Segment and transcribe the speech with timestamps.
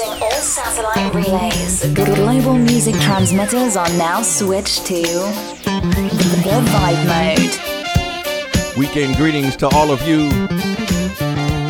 [0.00, 1.80] All satellite relays.
[1.82, 8.78] The global music transmitters are now switched to the Vibe Mode.
[8.78, 10.30] Weekend greetings to all of you.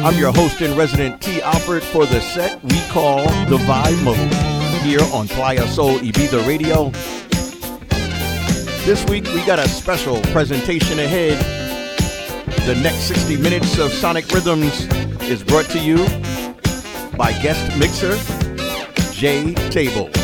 [0.07, 1.43] I'm your host and resident T.
[1.43, 6.91] Alfred for the set we call The Vibe Mode here on Playa Sol Ibiza Radio.
[8.85, 11.45] This week we got a special presentation ahead.
[12.67, 14.87] The next 60 minutes of Sonic Rhythms
[15.23, 16.07] is brought to you
[17.17, 18.17] by guest mixer
[19.13, 20.22] Jay Table.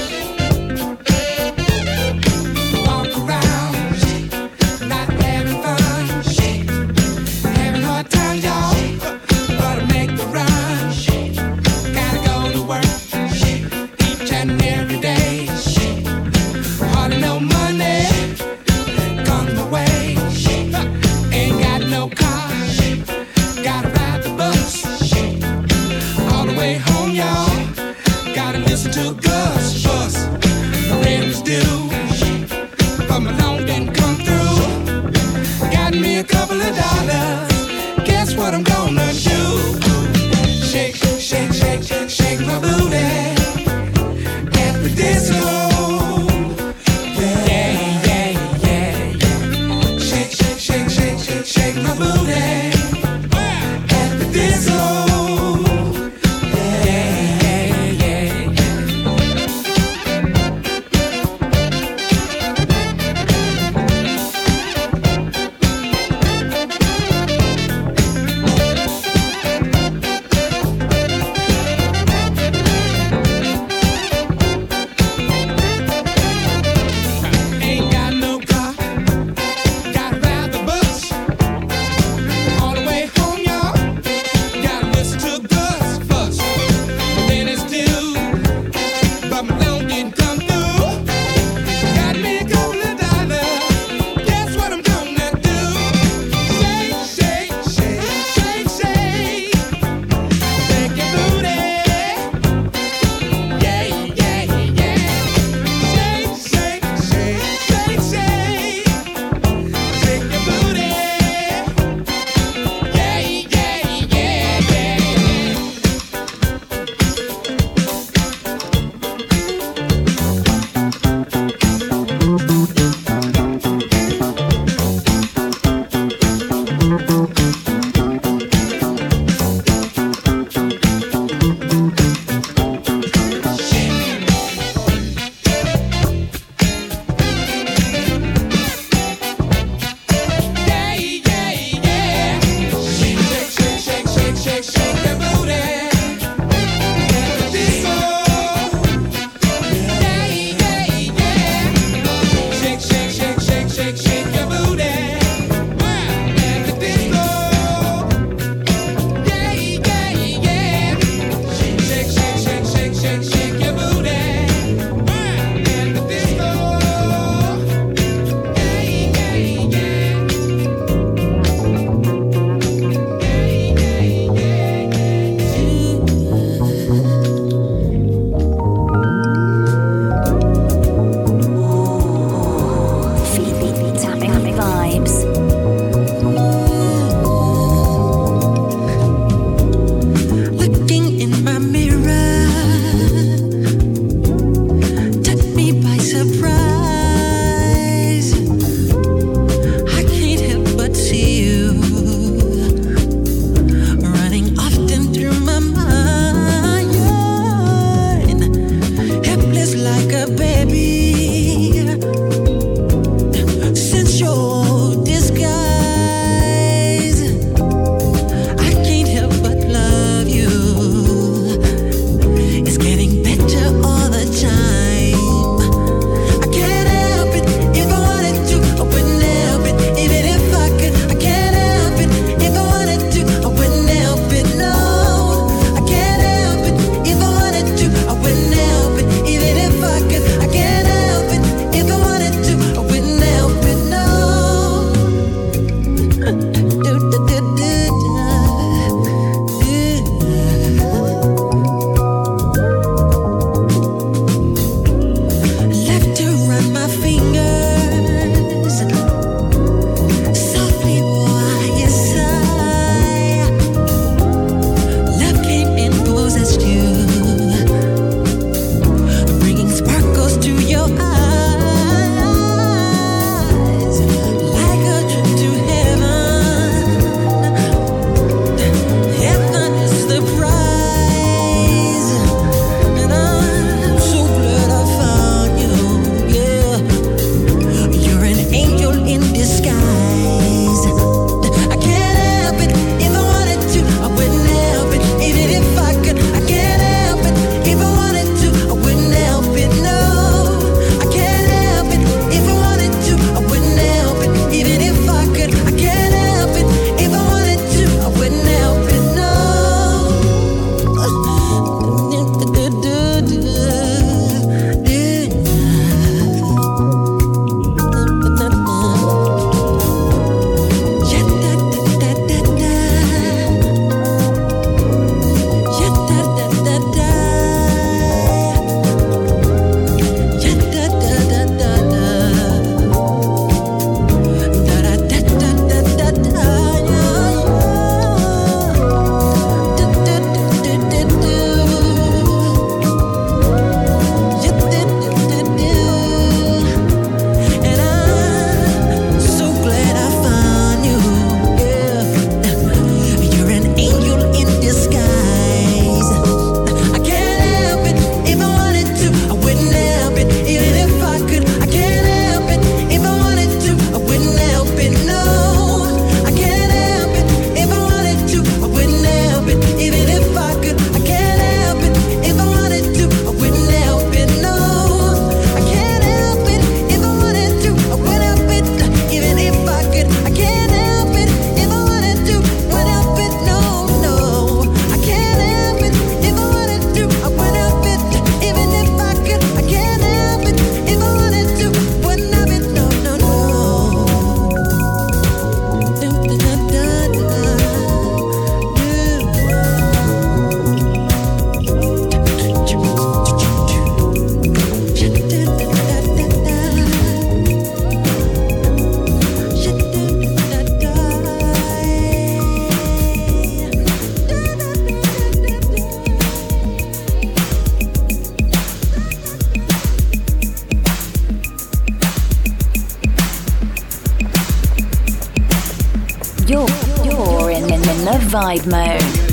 [428.29, 429.28] Vibe mode.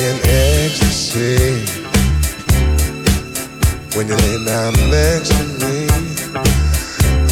[0.00, 1.36] In ecstasy
[3.94, 5.86] when you lay down next to me.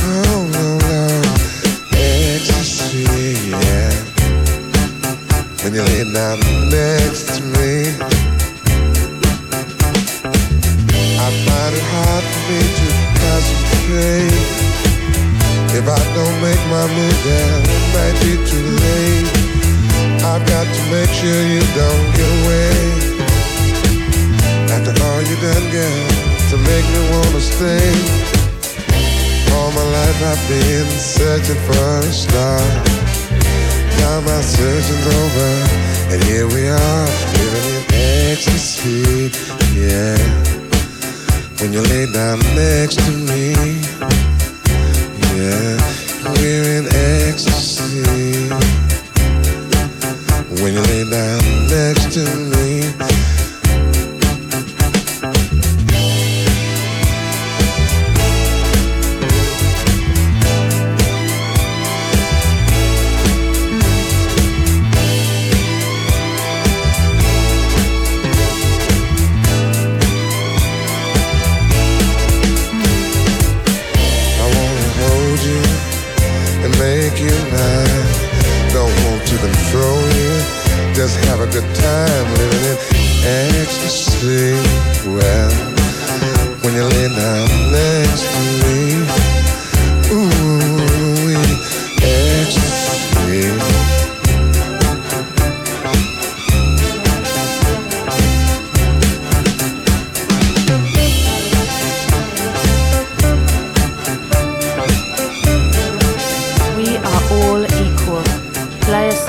[0.05, 1.03] Oh no, no,
[1.97, 3.93] ecstasy, yeah.
[5.63, 7.73] When you lay down next to me,
[11.25, 12.89] I find it hard for me to
[13.23, 14.45] concentrate.
[15.79, 19.38] If I don't make my move, then it might be too late.
[20.39, 22.71] I've got to make sure you don't get away.
[24.71, 26.19] After all you done, girl
[26.51, 27.91] to make me wanna stay.
[29.55, 32.61] All my life I've been searching for a star.
[33.99, 35.51] Now my searching's over,
[36.15, 37.85] and here we are, living in
[38.31, 39.35] ecstasy.
[39.75, 40.19] Yeah,
[41.59, 43.55] when you lay down next to me.
[45.35, 45.75] Yeah,
[46.39, 46.87] we're in
[47.27, 48.78] ecstasy.
[50.69, 52.68] When you lay down next to me.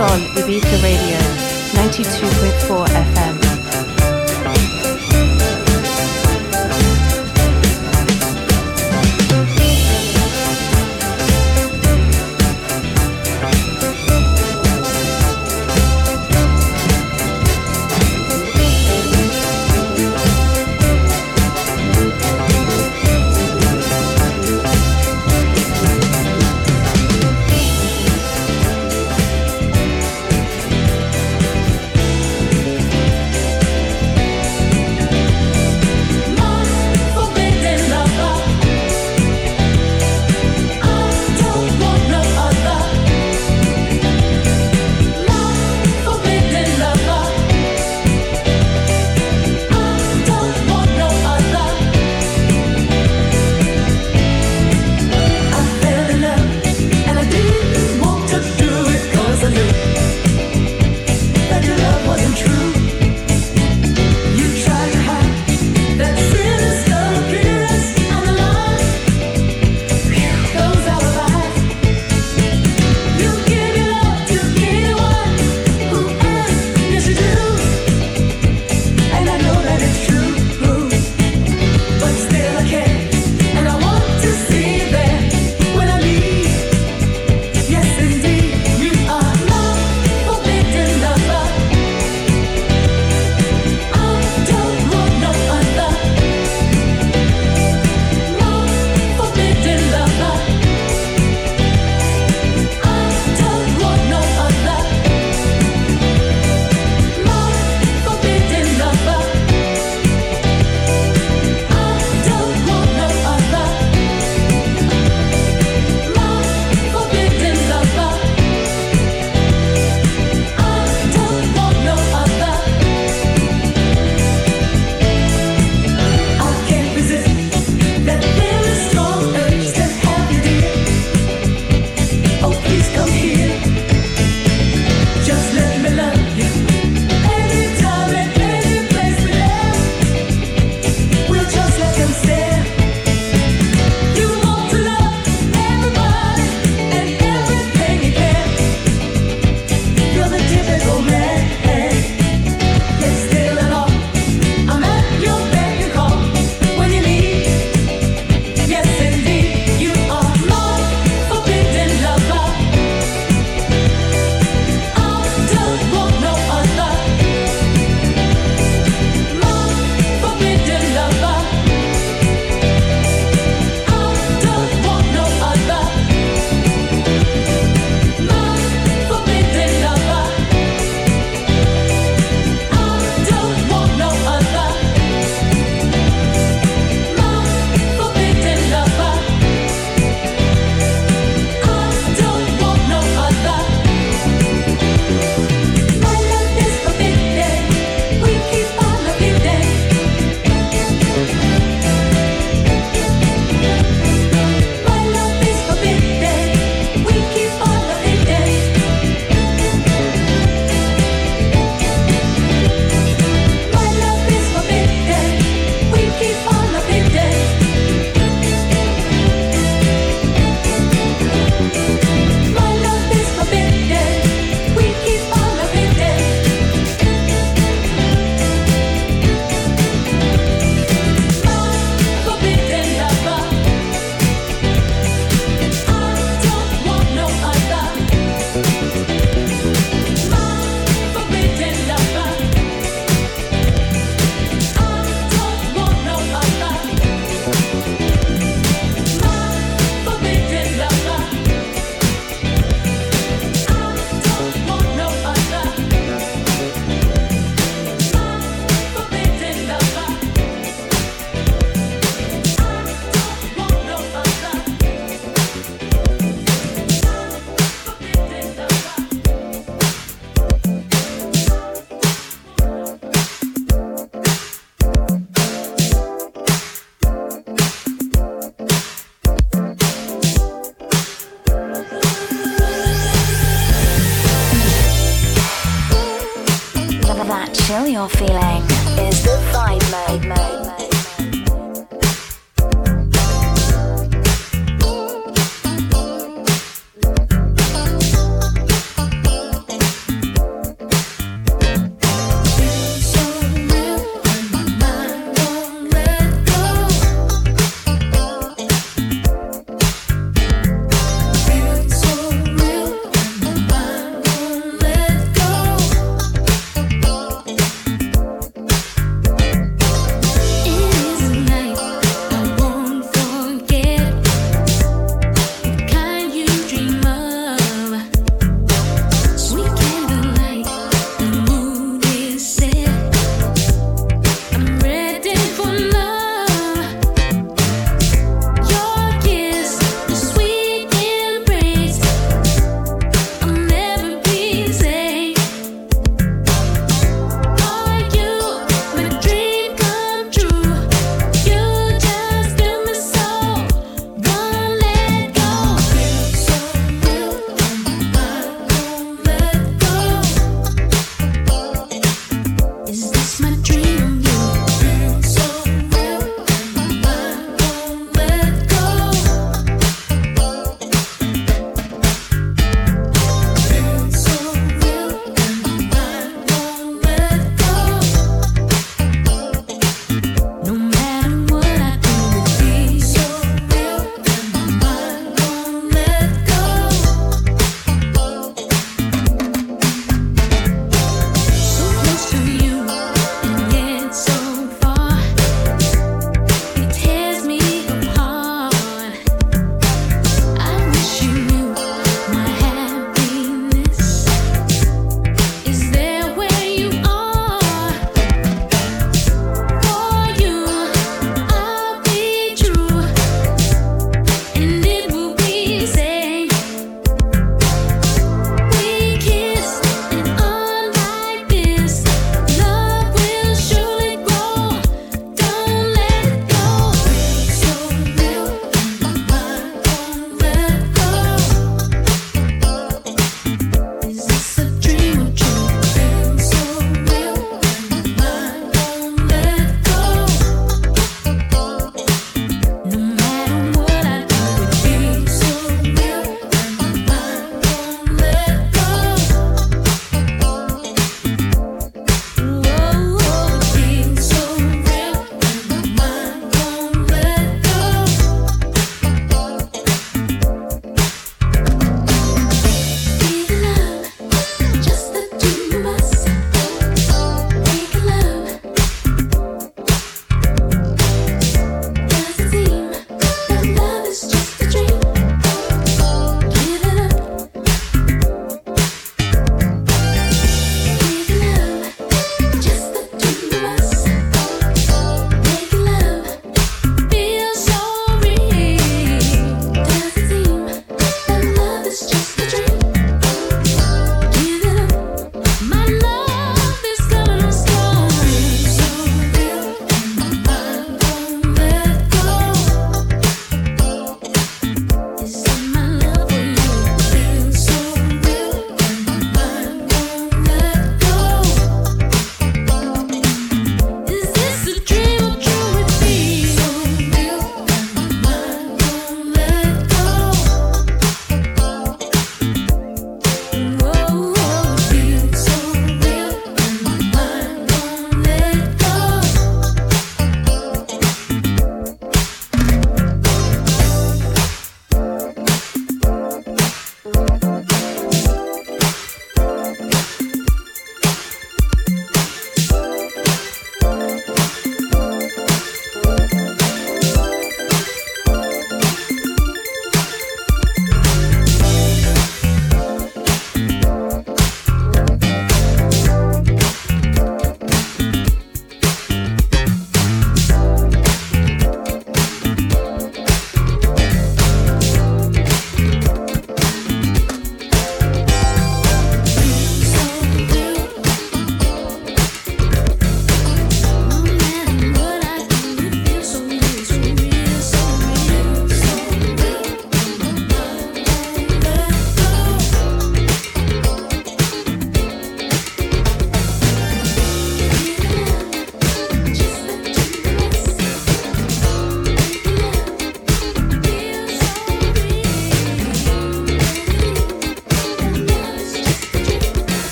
[0.00, 1.18] on Ibiza Radio,
[1.74, 3.47] 92.4 FM.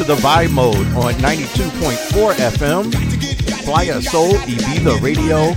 [0.00, 5.52] To the Vibe Mode on 92.4 FM, Playa Sol Ibiza Radio,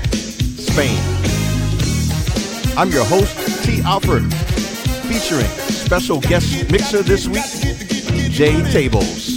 [0.57, 0.99] Spain.
[2.77, 3.81] I'm your host, T.
[3.83, 4.23] Alfred,
[5.03, 7.45] featuring special guest mixer this week,
[8.31, 9.32] Jay Tables.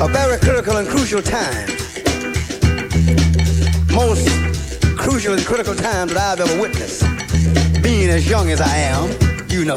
[0.00, 1.66] a very critical and crucial time.
[3.92, 4.28] Most
[4.96, 7.02] crucial and critical time that I've ever witnessed.
[7.82, 9.10] Being as young as I am,
[9.48, 9.76] you know.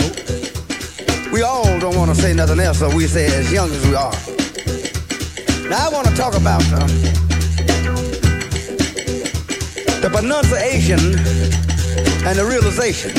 [1.34, 3.96] We all don't want to say nothing else, so we say as young as we
[3.96, 4.14] are.
[5.68, 6.86] Now I want to talk about uh,
[10.02, 11.00] the pronunciation
[12.28, 13.12] and the realization.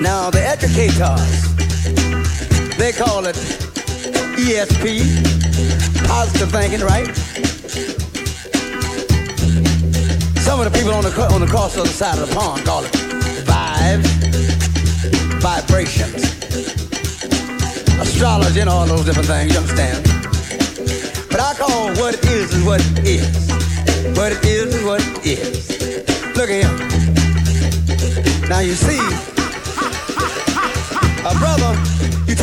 [0.00, 1.42] Now the educators,
[2.78, 3.63] they call it
[4.36, 7.06] ESP, positive thinking, right?
[10.42, 12.84] Some of the people on the on the cross other side of the pond call
[12.84, 12.92] it
[13.46, 14.02] vibe,
[15.40, 16.24] vibrations,
[18.00, 19.52] astrology, and all those different things.
[19.52, 20.04] You understand?
[21.30, 23.50] But I call what it is is what it is.
[24.16, 25.70] What it is is what it is.
[26.36, 26.74] Look at him.
[28.48, 28.98] Now you see,
[31.24, 31.93] a brother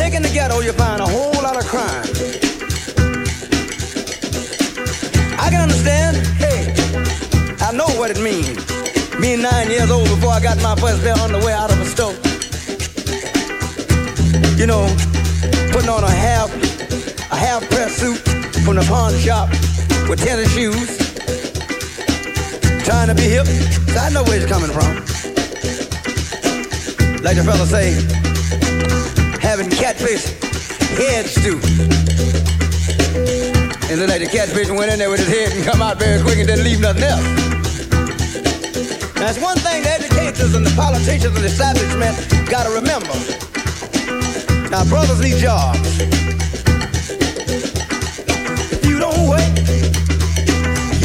[0.01, 2.05] dig in the ghetto, you find a whole lot of crime.
[5.43, 6.61] I can understand, hey,
[7.67, 8.57] I know what it means.
[9.21, 11.87] Being nine years old before I got my first pair the way out of a
[11.95, 12.17] store.
[14.59, 14.83] You know,
[15.71, 16.49] putting on a half,
[17.31, 18.17] a half press suit
[18.65, 19.49] from the pawn shop
[20.09, 20.89] with tennis shoes.
[22.87, 23.45] Trying to be hip,
[23.93, 24.91] so I know where it's coming from.
[27.21, 28.20] Like the fella say,
[29.61, 30.25] having catfish
[30.97, 31.59] head stew.
[33.91, 36.21] And then like the catfish went in there with his head and come out very
[36.21, 37.21] quick and didn't leave nothing else.
[39.13, 42.17] That's one thing the educators and the politicians and the establishment
[42.49, 43.13] got to remember.
[44.71, 45.79] Now, brothers need jobs.
[48.71, 49.53] If you don't work,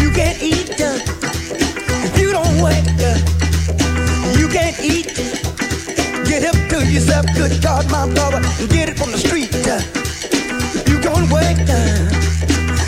[0.00, 0.70] you can't eat.
[2.08, 2.84] If you don't work,
[4.38, 5.12] you can't eat.
[6.24, 8.25] Get up to yourself, good God, my God
[8.64, 9.52] get it from the street.
[9.68, 9.84] Uh.
[10.88, 12.08] You don't work, uh.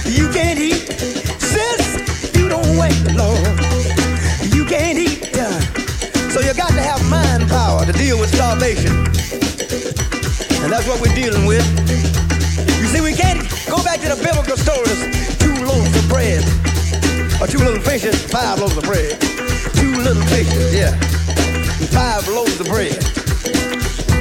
[0.09, 0.89] you can't eat.
[1.37, 3.45] Sis, you don't work, Lord.
[4.49, 5.29] You can't eat.
[5.37, 5.61] Uh.
[6.33, 8.97] So you got to have mind power to deal with starvation.
[10.65, 11.65] And that's what we're dealing with.
[12.81, 15.01] You see, we can't go back to the biblical stories.
[15.37, 16.41] Two loaves of bread.
[17.41, 19.21] Or two little fishes, five loaves of bread.
[19.77, 20.97] Two little fishes, yeah.
[21.93, 22.97] Five loaves of bread.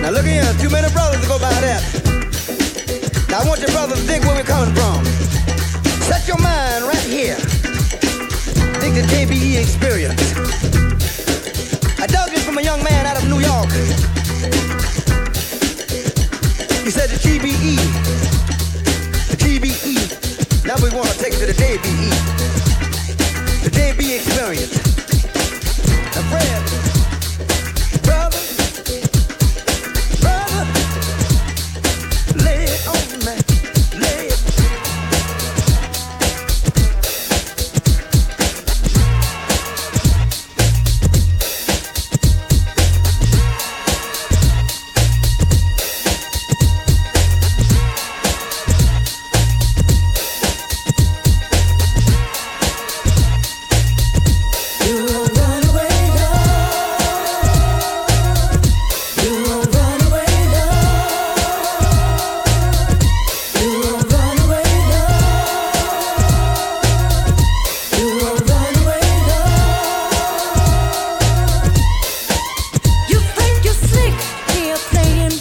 [0.01, 1.81] Now look here, too many brothers to go by that.
[3.29, 5.03] Now I want your brothers to think where we're coming from.
[6.07, 7.35] Set your mind right here.
[8.79, 10.21] Think the JBE experience.
[11.99, 13.69] I dug this from a young man out of New York.
[16.85, 17.75] He said the TBE,
[19.27, 20.65] the TBE.
[20.65, 22.09] Now we want to take it to the JBE,
[23.63, 24.77] the JBE experience.
[26.15, 26.86] Now, friends.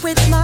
[0.07, 0.36] with my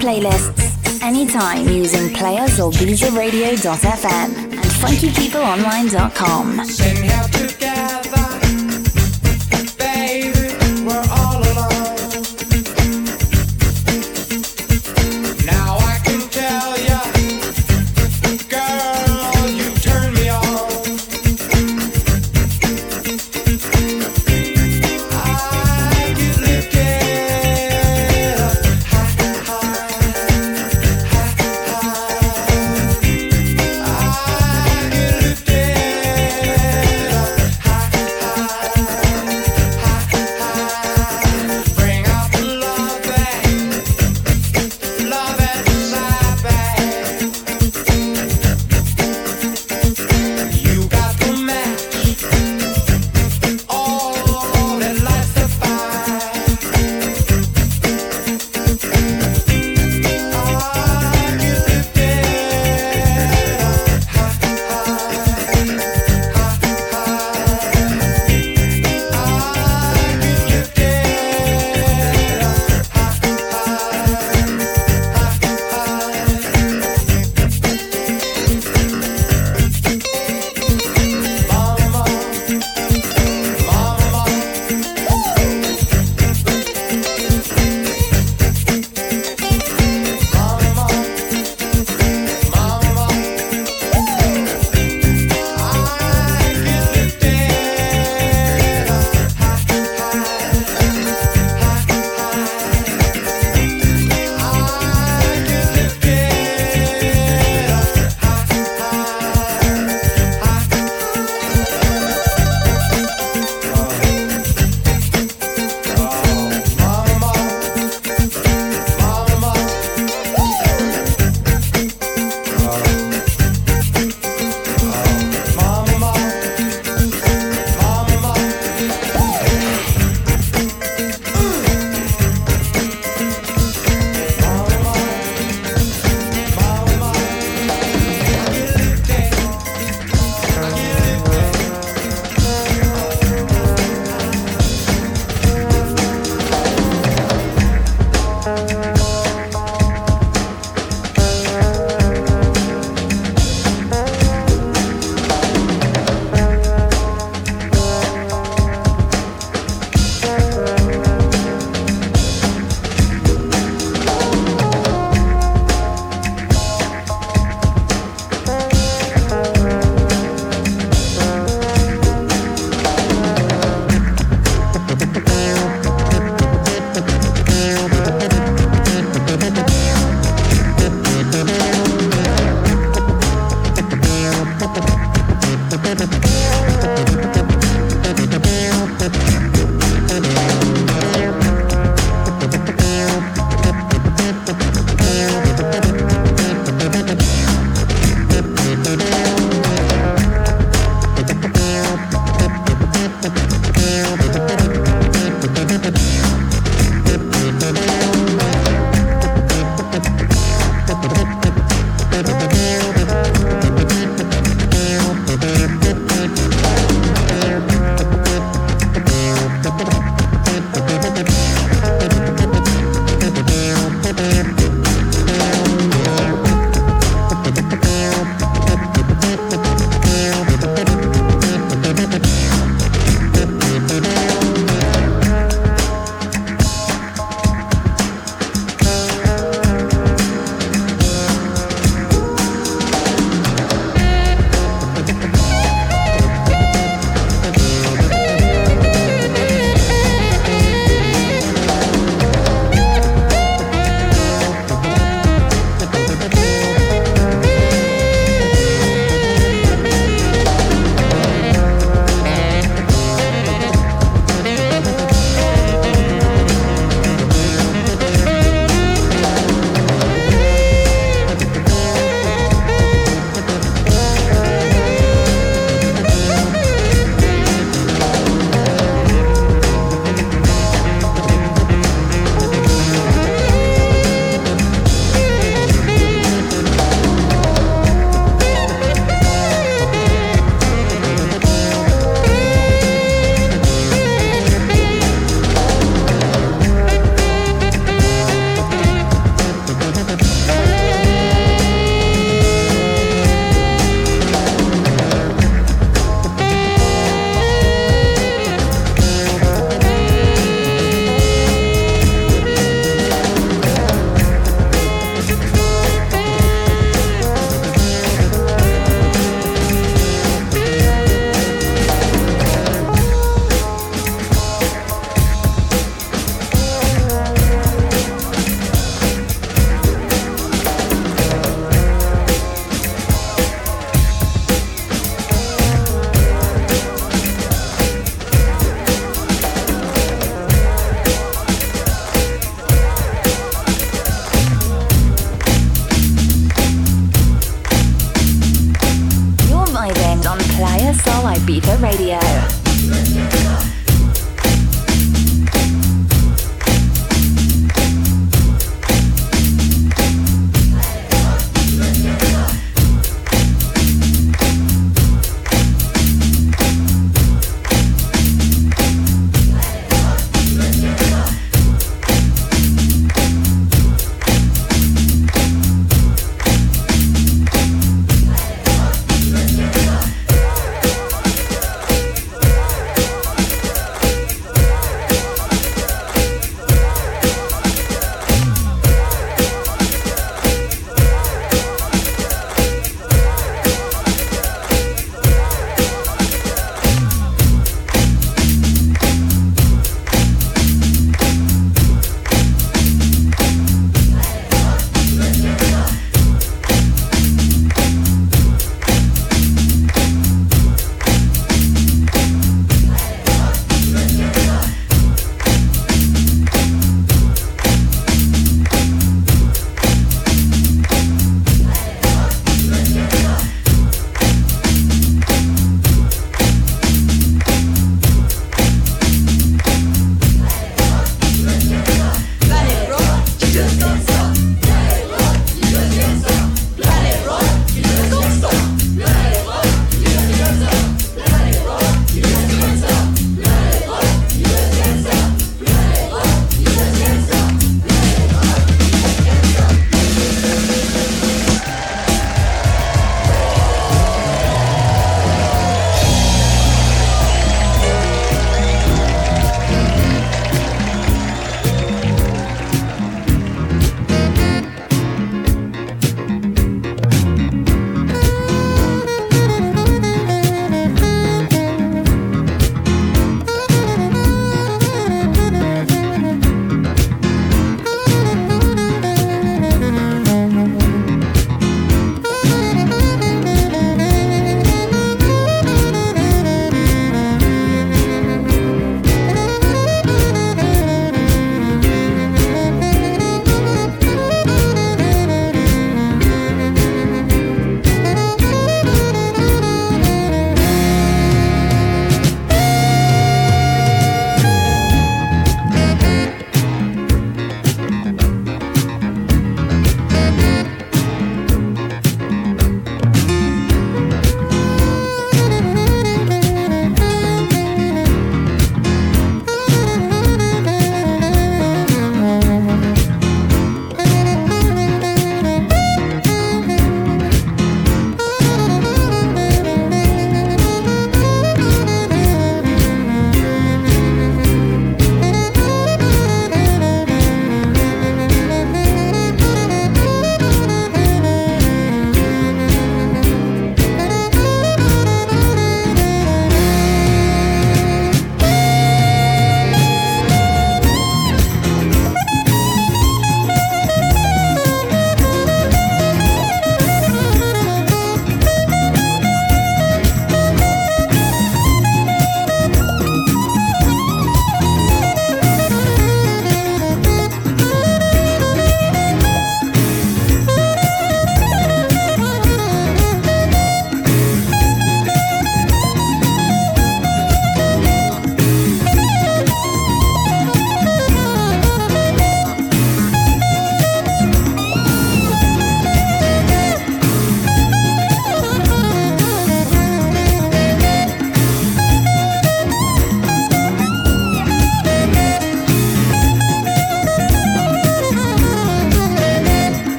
[0.00, 6.60] playlists anytime using Playa Sol IbizaRadio.fm and funkypeopleonline.com.
[6.60, 8.09] Out together.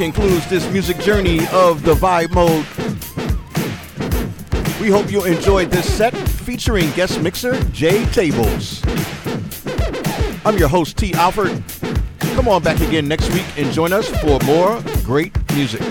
[0.00, 2.64] Concludes this music journey of the Vibe Mode.
[4.80, 8.82] We hope you enjoyed this set featuring guest mixer Jay Tables.
[10.46, 11.12] I'm your host T.
[11.12, 11.62] Alford.
[12.32, 15.82] Come on back again next week and join us for more great music.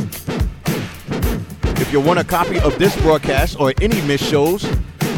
[1.77, 4.63] If you want a copy of this broadcast or any missed shows,